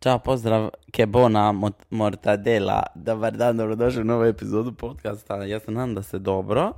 [0.00, 1.54] Ćao, pozdrav, Kebona
[1.90, 2.82] Mortadela.
[2.94, 5.44] Dobar dan, dobrodošli u novu epizodu podcasta.
[5.44, 6.72] Ja se nadam da ste dobro.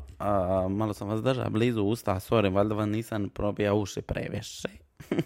[0.70, 4.68] malo sam vas držao blizu usta, sorry, valjda vam nisam probija uši previše.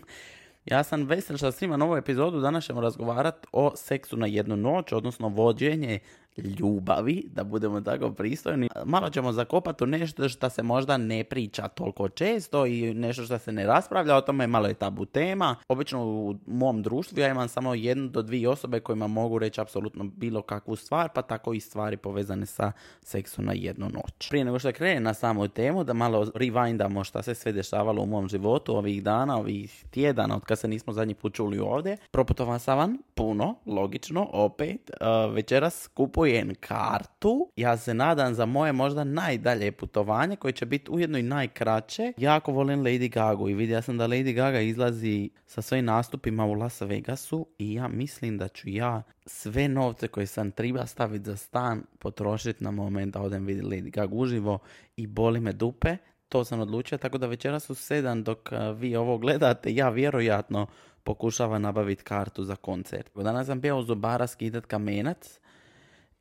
[0.72, 2.41] ja sam vesel što svima novu epizodu.
[2.41, 5.99] Danas ćemo razgovarati o seksu na jednu noć, odnosno vođenje
[6.37, 8.69] ljubavi, da budemo tako pristojni.
[8.84, 13.39] Malo ćemo zakopati u nešto što se možda ne priča toliko često i nešto što
[13.39, 15.57] se ne raspravlja o tome, malo je tabu tema.
[15.69, 20.05] Obično u mom društvu ja imam samo jednu do dvije osobe kojima mogu reći apsolutno
[20.05, 24.29] bilo kakvu stvar, pa tako i stvari povezane sa seksu na jednu noć.
[24.29, 28.07] Prije nego što krene na samu temu, da malo rewindamo šta se sve dešavalo u
[28.07, 31.96] mom životu ovih dana, ovih tjedana, od kad se nismo zadnji put čuli ovdje.
[32.10, 34.91] Proputovan sam van, puno, logično, opet.
[34.91, 37.48] Uh, večeras kupujem kupujem kartu.
[37.56, 42.12] Ja se nadam za moje možda najdalje putovanje koje će biti ujedno i najkraće.
[42.16, 46.52] Jako volim Lady Gaga i vidio sam da Lady Gaga izlazi sa svojim nastupima u
[46.52, 51.37] Las Vegasu i ja mislim da ću ja sve novce koje sam treba staviti za
[51.37, 54.59] stan potrošiti na moment da odem vidjeti Lady Gaga uživo
[54.96, 55.96] i boli me dupe.
[56.29, 58.38] To sam odlučio, tako da večeras u sedam dok
[58.77, 60.66] vi ovo gledate, ja vjerojatno
[61.02, 63.10] pokušavam nabaviti kartu za koncert.
[63.15, 65.41] Danas sam bio u Zubara skidat kamenac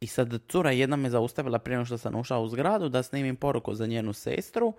[0.04, 3.36] i sad cura jedna me zaustavila prije nego što sam ušao u zgradu da snimim
[3.36, 4.73] poruku za njenu sestru.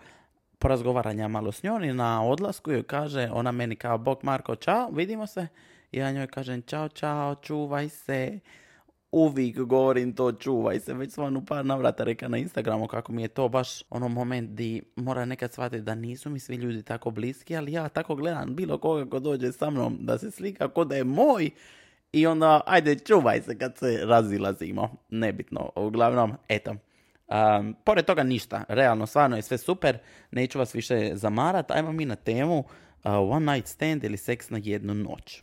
[0.59, 4.91] Porazgovaranja malo s njom i na odlasku joj kaže, ona meni kao Bog Marko, čao,
[4.91, 5.47] vidimo se.
[5.93, 8.39] Ja njoj kažem, čao, čao, čuvaj se.
[9.13, 10.95] Uvijek govorim to, čuvaj se.
[10.95, 14.51] Već sam u par navrata reka na Instagramu kako mi je to baš ono moment
[14.51, 18.55] di mora nekad shvatiti da nisu mi svi ljudi tako bliski, ali ja tako gledam
[18.55, 21.51] bilo koga ko dođe sa mnom da se slika ko da je moj
[22.15, 24.97] i onda, ajde, čuvaj se kad se razilazimo.
[25.11, 25.71] Nebitno.
[25.77, 26.71] Uglavnom, eto.
[26.71, 28.65] Um, pored toga ništa.
[28.69, 29.99] Realno, stvarno je sve super.
[30.31, 31.71] Neću vas više zamarat.
[31.71, 32.65] Ajmo mi na temu uh,
[33.05, 35.43] One Night Stand ili seks na jednu noć.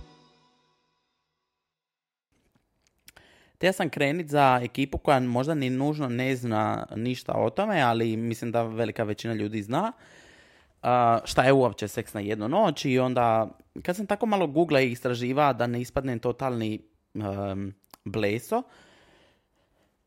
[3.61, 8.17] Te sam krenit za ekipu koja možda ni nužno ne zna ništa o tome, ali
[8.17, 9.91] mislim da velika većina ljudi zna.
[11.23, 13.49] Šta je uopće seks na jednu noć i onda
[13.83, 16.81] kad sam tako malo googla i istraživa da ne ispadnem totalni
[18.05, 18.63] bleso,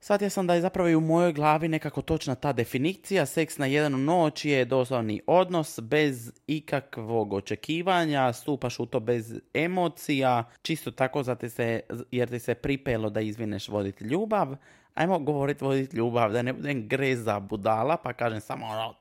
[0.05, 3.27] Shvatio sam da je zapravo i u mojoj glavi nekako točna ta definicija.
[3.27, 10.45] Seks na jednu noć je doslovni odnos bez ikakvog očekivanja, stupaš u to bez emocija,
[10.63, 14.57] čisto tako zato se, jer ti se pripelo da izvineš voditi ljubav.
[14.95, 18.95] Ajmo govoriti voditi ljubav, da ne budem greza budala, pa kažem samo ono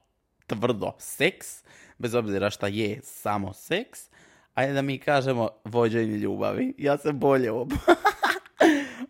[0.48, 1.64] tvrdo seks,
[1.98, 4.00] bez obzira šta je samo seks.
[4.54, 6.74] Ajde da mi kažemo vođenje ljubavi.
[6.78, 7.72] Ja se bolje ob...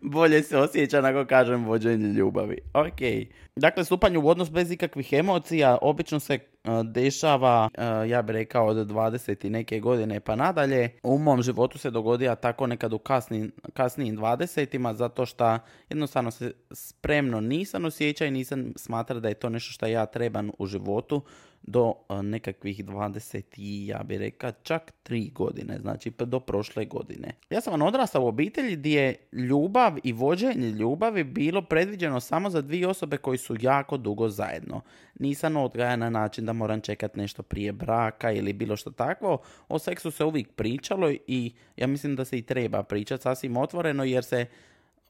[0.04, 2.58] bolje se osjeća nego kažem vođenje ljubavi.
[2.74, 3.28] Ok.
[3.56, 6.38] Dakle, stupanje u odnos bez ikakvih emocija obično se
[6.84, 7.68] dešava,
[8.08, 10.90] ja bih rekao, od 20 i neke godine pa nadalje.
[11.02, 16.52] U mom životu se dogodija tako nekad u kasnim, kasnijim 20 zato što jednostavno se
[16.72, 21.22] spremno nisam osjećao i nisam smatra da je to nešto što ja trebam u životu
[21.66, 27.32] do nekakvih 20 i ja bih rekao čak 3 godine, znači do prošle godine.
[27.50, 32.62] Ja sam odrastao u obitelji gdje je ljubav i vođenje ljubavi bilo predviđeno samo za
[32.62, 34.80] dvije osobe koji su jako dugo zajedno.
[35.18, 39.38] Nisam odgajan na način da moram čekati nešto prije braka ili bilo što takvo.
[39.68, 44.04] O seksu se uvijek pričalo i ja mislim da se i treba pričati sasvim otvoreno
[44.04, 44.46] jer se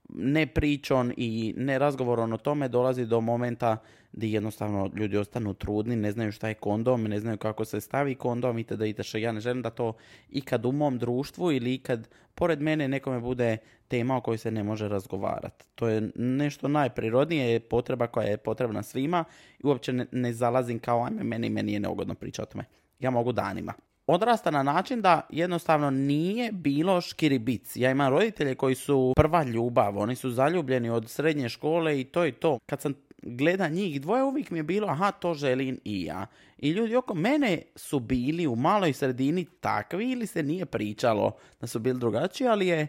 [0.09, 3.77] ne pričom i ne razgovorom o tome dolazi do momenta
[4.13, 8.15] gdje jednostavno ljudi ostanu trudni, ne znaju šta je kondom, ne znaju kako se stavi
[8.15, 8.83] kondom itd.
[8.83, 9.15] itd.
[9.15, 9.93] Ja ne želim da to
[10.31, 13.57] ikad u mom društvu ili ikad pored mene nekome bude
[13.89, 15.65] tema o kojoj se ne može razgovarati.
[15.75, 19.25] To je nešto najprirodnije, je potreba koja je potrebna svima
[19.59, 22.65] i uopće ne, ne zalazim kao ajme meni, meni je neugodno pričati o tome.
[23.01, 23.73] Ja mogu danima
[24.07, 27.77] odrasta na način da jednostavno nije bilo škiribic.
[27.77, 32.27] Ja imam roditelje koji su prva ljubav, oni su zaljubljeni od srednje škole i to
[32.27, 32.59] i to.
[32.67, 36.27] Kad sam gleda njih dvoje, uvijek mi je bilo, aha, to želim i ja.
[36.59, 41.67] I ljudi oko mene su bili u maloj sredini takvi ili se nije pričalo da
[41.67, 42.87] su bili drugačiji, ali je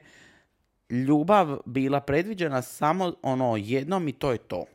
[0.90, 4.66] ljubav bila predviđena samo ono jednom i to je to.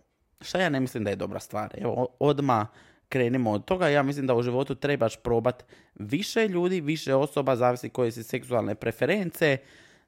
[0.40, 1.74] Šta ja ne mislim da je dobra stvar.
[1.78, 2.66] Evo, odma
[3.10, 3.88] krenimo od toga.
[3.88, 5.64] Ja mislim da u životu trebaš probat
[5.94, 9.58] više ljudi, više osoba, zavisi koje su seksualne preference,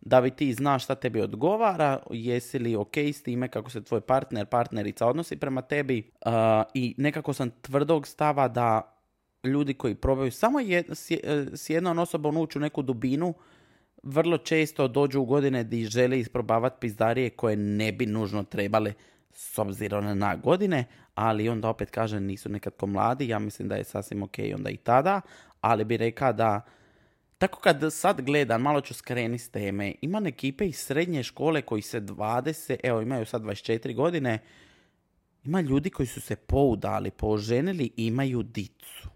[0.00, 4.00] da bi ti znaš šta tebi odgovara, jesi li ok s time kako se tvoj
[4.00, 6.32] partner, partnerica odnosi prema tebi uh,
[6.75, 8.99] i nekako sam tvrdog stava da
[9.44, 10.87] ljudi koji probaju samo jed,
[11.55, 13.34] s jednom osobom ući u neku dubinu,
[14.02, 18.93] vrlo često dođu u godine di žele isprobavati pizdarije koje ne bi nužno trebale
[19.32, 20.84] s obzirom na godine,
[21.14, 24.76] ali onda opet kažem nisu nekako mladi, ja mislim da je sasvim ok onda i
[24.76, 25.20] tada,
[25.61, 26.61] ali bi rekao da
[27.38, 31.82] tako kad sad gledam, malo ću skreni s teme, ima ekipe iz srednje škole koji
[31.82, 34.38] se 20, evo imaju sad 24 godine,
[35.44, 39.08] ima ljudi koji su se poudali, poženili imaju dicu.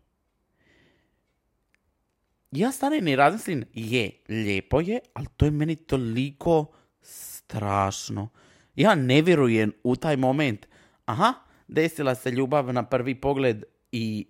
[2.50, 6.66] Ja stane ni razmislim, je, lijepo je, ali to je meni toliko
[7.02, 8.28] strašno.
[8.76, 10.67] Ja ne vjerujem u taj moment,
[11.06, 11.32] aha,
[11.69, 14.26] desila se ljubav na prvi pogled i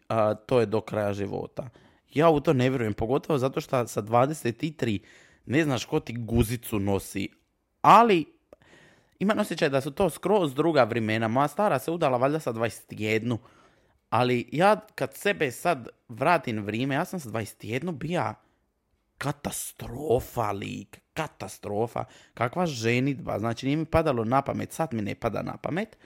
[0.46, 1.68] to je do kraja života.
[2.14, 4.98] Ja u to ne vjerujem, pogotovo zato što sa 23
[5.46, 7.28] ne znaš ko ti guzicu nosi.
[7.80, 8.24] Ali
[9.18, 11.28] imam osjećaj da su to skroz druga vremena.
[11.28, 13.36] Moja stara se udala valjda sa 21.
[14.10, 18.34] Ali ja kad sebe sad vratim vrijeme, ja sam sa 21 bija
[19.18, 22.04] katastrofa lik, katastrofa.
[22.34, 25.96] Kakva ženitba, znači nije mi padalo na pamet, sad mi ne pada na pamet.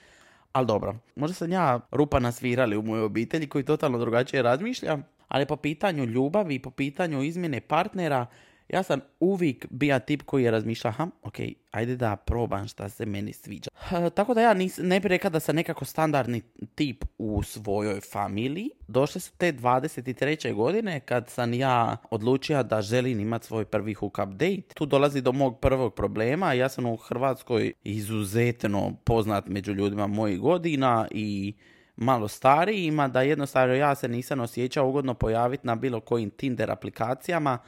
[0.53, 4.99] Ali dobro, možda sam ja rupa nasvirali u mojoj obitelji koji totalno drugačije razmišlja,
[5.29, 8.27] ali po pitanju ljubavi po pitanju izmjene partnera,
[8.72, 11.34] ja sam uvijek bija tip koji je razmišljao, aha, ok,
[11.70, 13.70] ajde da probam šta se meni sviđa.
[14.14, 16.43] tako da ja nis, ne bih rekao da sam nekako standardni
[16.75, 18.70] tip u svojoj familiji.
[18.88, 20.55] Došle su te 23.
[20.55, 24.75] godine kad sam ja odlučio da želim imati svoj prvi hookup date.
[24.75, 26.52] Tu dolazi do mog prvog problema.
[26.52, 31.55] Ja sam u Hrvatskoj izuzetno poznat među ljudima mojih godina i
[31.96, 37.58] malo starijima, da jednostavno ja se nisam osjećao ugodno pojaviti na bilo kojim Tinder aplikacijama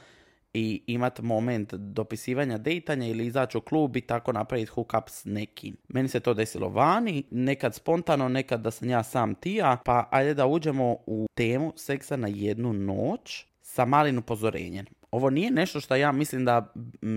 [0.53, 5.77] i imati moment dopisivanja dejtanja ili izaći u klub i tako napraviti hookup s nekim.
[5.87, 10.33] Meni se to desilo vani, nekad spontano, nekad da sam ja sam tija, pa ajde
[10.33, 14.85] da uđemo u temu seksa na jednu noć sa malim upozorenjem.
[15.11, 16.73] Ovo nije nešto što ja mislim da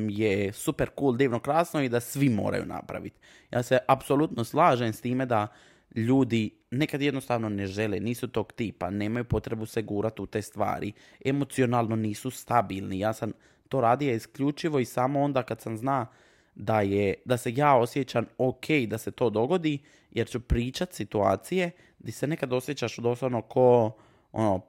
[0.08, 3.18] je super cool, divno, krasno i da svi moraju napraviti.
[3.50, 5.48] Ja se apsolutno slažem s time da
[5.94, 10.92] ljudi nekad jednostavno ne žele, nisu tog tipa, nemaju potrebu se gurati u te stvari,
[11.24, 12.98] emocionalno nisu stabilni.
[12.98, 13.32] Ja sam
[13.68, 16.06] to radio isključivo i samo onda kad sam zna
[16.54, 19.78] da, je, da se ja osjećam ok da se to dogodi,
[20.10, 23.96] jer ću pričat situacije gdje se nekad osjećaš doslovno ko
[24.32, 24.60] ono,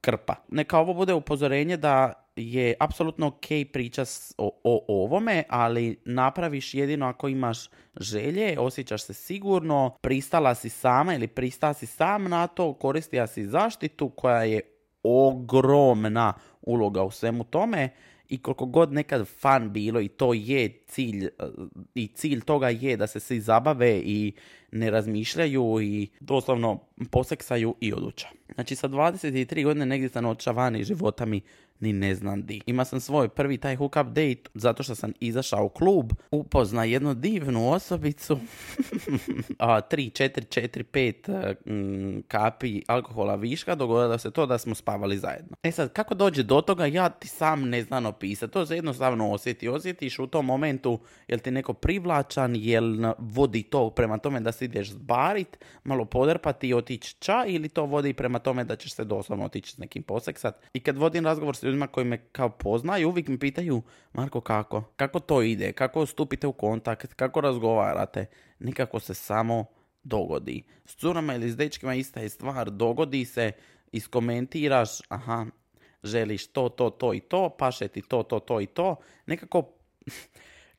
[0.00, 0.34] krpa.
[0.48, 4.04] Neka ovo bude upozorenje da je apsolutno ok priča
[4.38, 7.68] o, o, ovome, ali napraviš jedino ako imaš
[8.00, 13.46] želje, osjećaš se sigurno, pristala si sama ili pristala si sam na to, koristila si
[13.46, 14.60] zaštitu koja je
[15.02, 16.32] ogromna
[16.62, 17.88] uloga u svemu tome
[18.28, 21.28] i koliko god nekad fan bilo i to je cilj
[21.94, 24.32] i cilj toga je da se svi zabave i
[24.72, 26.78] ne razmišljaju i doslovno
[27.10, 28.28] poseksaju i oduča.
[28.54, 31.40] Znači sa 23 godine negdje sam otišao van i života mi
[31.80, 32.60] ni ne znam di.
[32.66, 37.14] Ima sam svoj prvi taj hookup date zato što sam izašao u klub, upozna jednu
[37.14, 38.38] divnu osobicu,
[39.58, 45.56] a, 3, 4, 4, 5 kapi alkohola viška, dogodilo se to da smo spavali zajedno.
[45.62, 48.52] E sad, kako dođe do toga, ja ti sam ne znam opisati.
[48.52, 49.68] To se jednostavno osjeti.
[49.68, 54.64] Osjetiš u tom momentu jel ti neko privlačan, jel vodi to prema tome da se
[54.64, 59.04] ideš zbarit, malo podrpati i otići ča ili to vodi prema tome da ćeš se
[59.04, 60.54] doslovno otići s nekim poseksat.
[60.74, 64.84] I kad vodim razgovor s ljudima koji me kao poznaju, uvijek mi pitaju, Marko, kako?
[64.96, 65.72] Kako to ide?
[65.72, 67.14] Kako stupite u kontakt?
[67.14, 68.26] Kako razgovarate?
[68.58, 69.64] Nikako se samo
[70.02, 70.62] dogodi.
[70.84, 72.70] S curama ili s dečkima ista je stvar.
[72.70, 73.52] Dogodi se,
[73.92, 75.46] iskomentiraš, aha,
[76.02, 78.96] želiš to, to, to i to, paše ti to, to, to i to.
[79.26, 79.70] Nekako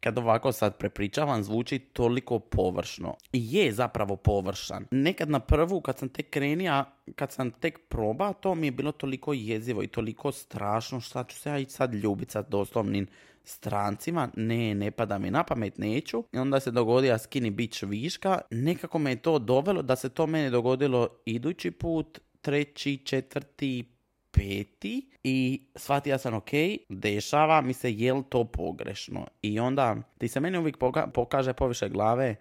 [0.06, 3.16] kad ovako sad prepričavam, zvuči toliko površno.
[3.34, 4.86] I je zapravo površan.
[4.92, 6.86] Nekad na prvu, kad sam tek krenija,
[7.16, 11.38] kad sam tek proba, to mi je bilo toliko jezivo i toliko strašno, šta ću
[11.38, 13.08] se ja i sad ljubit sa doslovnim
[13.44, 16.24] strancima, ne, ne pada mi na pamet, neću.
[16.34, 18.42] I onda se dogodio skinny bitch viška.
[18.52, 23.95] Nekako me je to dovelo da se to meni dogodilo idući put, treći, četvrti,
[24.36, 26.50] peti i shvatio sam ok,
[26.90, 29.28] dešava mi se je li to pogrešno.
[29.42, 30.78] I onda ti se meni uvijek
[31.14, 32.36] pokaže poviše glave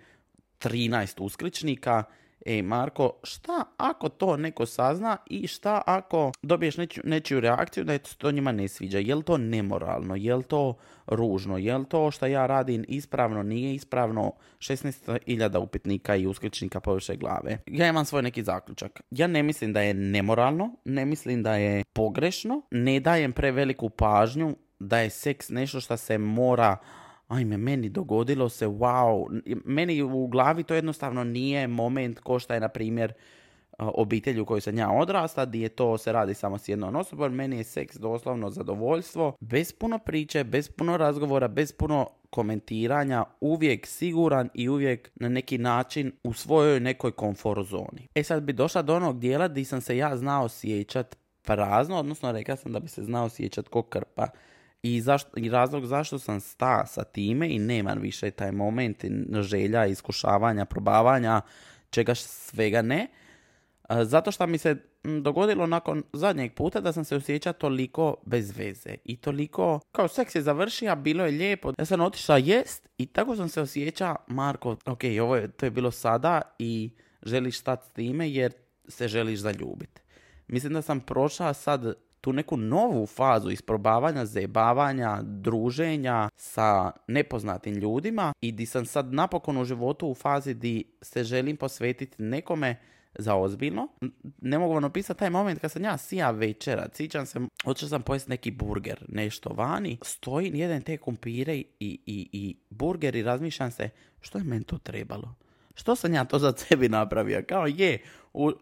[0.59, 2.05] 13 uskličnika
[2.45, 8.31] E, Marko, šta ako to neko sazna i šta ako dobiješ nečiju, reakciju da to
[8.31, 8.99] njima ne sviđa?
[8.99, 10.17] Je li to nemoralno?
[10.17, 10.75] Je li to
[11.07, 11.59] ružno?
[11.59, 14.33] Je li to što ja radim ispravno, nije ispravno?
[14.59, 17.59] 16.000 upitnika i uskličnika poviše glave.
[17.67, 19.01] Ja imam svoj neki zaključak.
[19.11, 24.57] Ja ne mislim da je nemoralno, ne mislim da je pogrešno, ne dajem preveliku pažnju
[24.79, 26.77] da je seks nešto što se mora
[27.29, 29.41] ajme, meni dogodilo se, wow.
[29.65, 33.13] Meni u glavi to jednostavno nije moment ko šta je, na primjer,
[33.79, 37.35] obitelj u kojoj sam ja odrasta, gdje to se radi samo s jednom osobom.
[37.35, 43.87] Meni je seks doslovno zadovoljstvo, bez puno priče, bez puno razgovora, bez puno komentiranja, uvijek
[43.87, 48.09] siguran i uvijek na neki način u svojoj nekoj komfort zoni.
[48.15, 52.33] E sad bi došla do onog dijela gdje sam se ja znao osjećat prazno, odnosno
[52.33, 54.27] rekao sam da bi se znao osjećat ko krpa.
[54.85, 59.05] I, zašto, I razlog zašto sam sta sa time i nemam više taj moment
[59.41, 61.41] želja, iskušavanja, probavanja,
[61.91, 63.09] čega svega ne,
[64.03, 64.77] zato što mi se
[65.23, 70.35] dogodilo nakon zadnjeg puta da sam se osjećao toliko bez veze i toliko, kao seks
[70.35, 74.77] je završio, bilo je lijepo, ja sam otišla jest i tako sam se osjećao, Marko,
[74.87, 76.91] ok, ovo je, to je bilo sada i
[77.23, 78.53] želiš stati s time jer
[78.89, 80.01] se želiš zaljubiti.
[80.49, 88.33] Mislim da sam prošla sad tu neku novu fazu isprobavanja, zajebavanja, druženja sa nepoznatim ljudima
[88.41, 92.77] i di sam sad napokon u životu u fazi di se želim posvetiti nekome
[93.19, 93.89] za ozbiljno.
[94.41, 98.03] Ne mogu vam opisati taj moment kad sam ja sija večera, cićam se, hoću sam
[98.03, 101.99] pojesti neki burger, nešto vani, stojim, jedan te kumpire i, i,
[102.33, 103.91] i burger i razmišljam se,
[104.21, 105.35] što je meni to trebalo?
[105.75, 107.43] Što sam ja to za sebi napravio?
[107.49, 107.99] Kao je,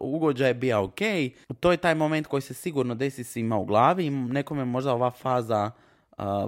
[0.00, 0.98] ugođaj je bio ok,
[1.60, 5.10] to je taj moment koji se sigurno desi svima u glavi i nekome možda ova
[5.10, 5.70] faza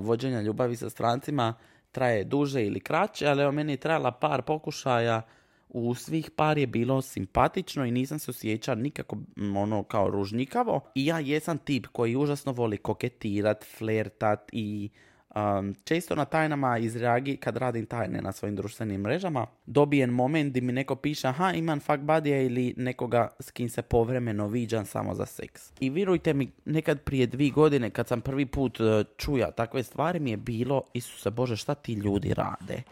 [0.00, 1.54] vođenja ljubavi sa strancima
[1.92, 5.22] traje duže ili kraće, ali evo meni je trajala par pokušaja
[5.68, 9.16] u svih par je bilo simpatično i nisam se osjećao nikako
[9.56, 10.80] ono kao ružnikavo.
[10.94, 14.90] I ja jesam tip koji užasno voli koketirat, flertat i
[15.34, 19.46] um, često na tajnama izreagi kad radim tajne na svojim društvenim mrežama.
[19.66, 23.82] Dobijem moment gdje mi neko piše aha imam fuck buddy ili nekoga s kim se
[23.82, 25.72] povremeno viđam samo za seks.
[25.80, 28.86] I vjerujte mi, nekad prije dvi godine kad sam prvi put uh,
[29.16, 32.82] čuja takve stvari mi je bilo Isuse Bože šta ti ljudi rade.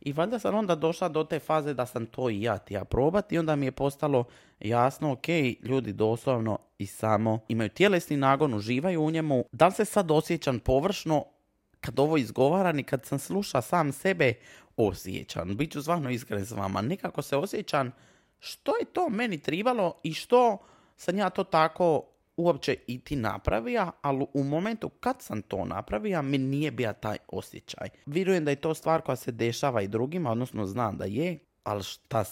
[0.00, 3.32] I valjda sam onda došla do te faze da sam to i ja tija probat
[3.32, 4.24] i onda mi je postalo
[4.60, 5.28] jasno, ok,
[5.62, 9.44] ljudi doslovno i samo imaju tjelesni nagon, uživaju u njemu.
[9.52, 11.24] Da li se sad osjećam površno
[11.80, 14.34] kad ovo izgovaram i kad sam sluša sam sebe
[14.76, 15.56] osjećam.
[15.56, 16.82] Biću zvano iskren s vama.
[16.82, 17.92] Nekako se osjećam
[18.38, 20.58] što je to meni tribalo i što
[20.96, 22.02] sam ja to tako
[22.36, 27.16] uopće i ti napravija, ali u momentu kad sam to napravija, mi nije bio taj
[27.28, 27.88] osjećaj.
[28.06, 31.82] Vjerujem da je to stvar koja se dešava i drugima, odnosno znam da je, ali
[31.82, 32.24] šta...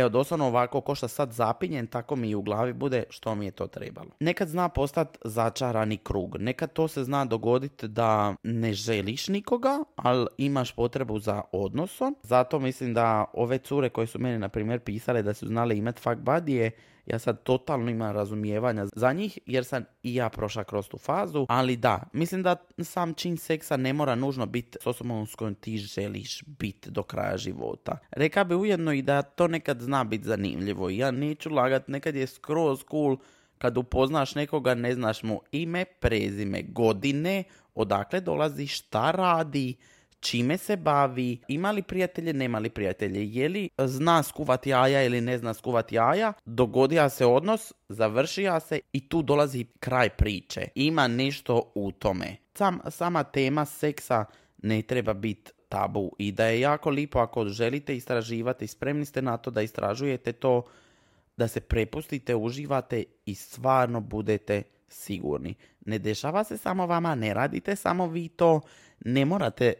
[0.00, 3.50] Evo, doslovno ovako, ko što sad zapinjen, tako mi u glavi bude što mi je
[3.50, 4.10] to trebalo.
[4.20, 6.36] Nekad zna postati začarani krug.
[6.38, 12.16] Nekad to se zna dogoditi da ne želiš nikoga, ali imaš potrebu za odnosom.
[12.22, 16.00] Zato mislim da ove cure koje su meni, na primjer, pisale da su znale imati
[16.00, 16.70] fuck buddy
[17.06, 21.46] ja sad totalno imam razumijevanja za njih jer sam i ja prošla kroz tu fazu,
[21.48, 25.54] ali da, mislim da sam čin seksa ne mora nužno biti s osobom s kojom
[25.54, 27.98] ti želiš biti do kraja života.
[28.10, 30.90] Reka bi ujedno i da to nekad zna biti zanimljivo.
[30.90, 33.16] Ja neću lagat, nekad je skroz cool
[33.58, 39.76] kad upoznaš nekoga, ne znaš mu ime, prezime, godine, odakle dolazi, šta radi,
[40.20, 45.20] čime se bavi, ima li prijatelje, nema li prijatelje, je li zna skuvati jaja ili
[45.20, 50.68] ne zna skuvati jaja, dogodija se odnos, završija se i tu dolazi kraj priče.
[50.74, 52.36] Ima nešto u tome.
[52.54, 54.24] Sam, sama tema seksa
[54.62, 59.36] ne treba biti tabu i da je jako lipo ako želite istraživati, spremni ste na
[59.36, 60.62] to da istražujete to,
[61.36, 65.54] da se prepustite, uživate i stvarno budete sigurni.
[65.86, 68.60] Ne dešava se samo vama, ne radite samo vi to,
[69.04, 69.74] ne morate,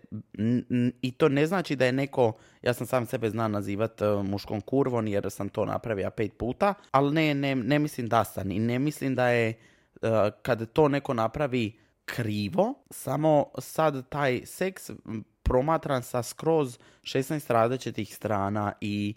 [1.02, 4.60] i to ne znači da je neko, ja sam sam sebe zna nazivat e, muškom
[4.60, 8.58] kurvom jer sam to napravio pet puta, ali ne, ne, ne mislim da sam i
[8.58, 9.54] ne mislim da je
[10.02, 10.08] uh,
[10.42, 11.72] kad to neko napravi
[12.04, 14.90] krivo, samo sad taj seks
[15.42, 19.14] promatram sa skroz 16 različitih strana i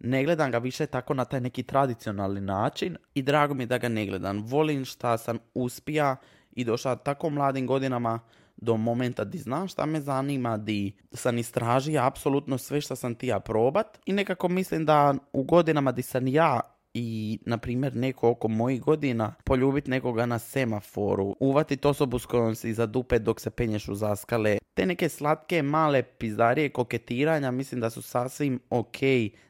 [0.00, 3.88] ne gledam ga više tako na taj neki tradicionalni način i drago mi da ga
[3.88, 4.42] ne gledam.
[4.42, 6.16] Volim šta sam uspija
[6.52, 8.20] i došla tako mladim godinama
[8.56, 13.40] do momenta di znam šta me zanima, di sam istražio apsolutno sve što sam tija
[13.40, 16.60] probat i nekako mislim da u godinama di sam ja
[16.98, 22.54] i, na primjer, neko oko mojih godina poljubiti nekoga na semaforu, uvatiti osobu s kojom
[22.54, 27.80] si za dupe dok se penješ u zaskale, te neke slatke male pizdarije koketiranja mislim
[27.80, 28.96] da su sasvim ok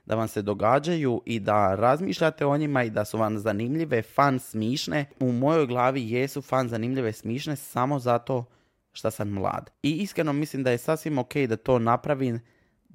[0.06, 4.38] da vam se događaju i da razmišljate o njima i da su vam zanimljive, fan,
[4.38, 5.04] smišne.
[5.20, 8.44] U mojoj glavi jesu fan, zanimljive, smišne samo zato
[8.92, 9.70] što sam mlad.
[9.82, 12.40] I iskreno mislim da je sasvim ok da to napravim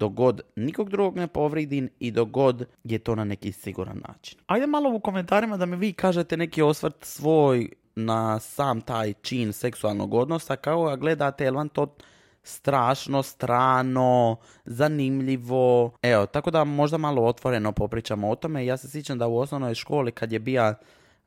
[0.02, 4.38] dok god nikog drugog ne povridim i dok god je to na neki siguran način.
[4.46, 9.52] Ajde malo u komentarima da mi vi kažete neki osvrt svoj na sam taj čin
[9.52, 11.96] seksualnog odnosa, kao ga gledate, jel vam to
[12.42, 15.90] strašno, strano, zanimljivo.
[16.02, 18.66] Evo, tako da možda malo otvoreno popričamo o tome.
[18.66, 20.74] Ja se sjećam da u osnovnoj školi kad je bija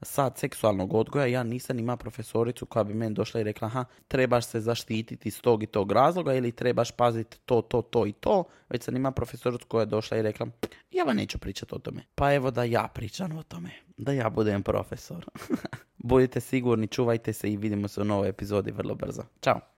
[0.02, 4.46] sad seksualnog odgoja, ja nisam imao profesoricu koja bi meni došla i rekla, aha, trebaš
[4.46, 8.44] se zaštititi iz tog i tog razloga ili trebaš paziti to, to, to i to,
[8.70, 10.48] već sam imao profesoricu koja je došla i rekla,
[10.92, 12.04] ja vam neću pričati o tome.
[12.16, 15.26] Pa evo da ja pričam o tome, da ja budem profesor.
[15.98, 19.24] Budite sigurni, čuvajte se i vidimo se u novoj epizodi vrlo brzo.
[19.42, 19.60] Ćao!